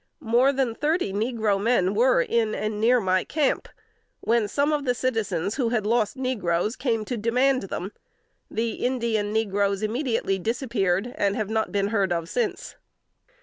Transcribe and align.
More 0.23 0.51
than 0.51 0.73
thirty 0.73 1.13
negro 1.13 1.61
men 1.61 1.93
were 1.93 2.23
in 2.23 2.55
and 2.55 2.81
near 2.81 2.99
my 2.99 3.23
camp, 3.23 3.69
when 4.19 4.47
some 4.47 4.73
of 4.73 4.83
the 4.83 4.95
citizens, 4.95 5.57
who 5.57 5.69
had 5.69 5.85
lost 5.85 6.17
negroes, 6.17 6.75
came 6.75 7.05
to 7.05 7.15
demand 7.17 7.61
them. 7.69 7.91
The 8.49 8.71
Indian 8.83 9.31
negroes 9.31 9.83
immediately 9.83 10.39
disappeared, 10.39 11.13
and 11.19 11.35
have 11.35 11.51
not 11.51 11.71
been 11.71 11.89
heard 11.89 12.11
of 12.11 12.29
since." 12.29 12.73